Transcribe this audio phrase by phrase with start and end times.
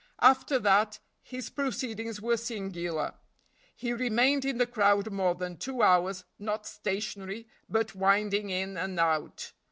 [0.23, 3.13] After that his proceedings were singular;
[3.75, 8.99] he remained in the crowd more than two hours, not stationary, but winding in and
[8.99, 9.51] out.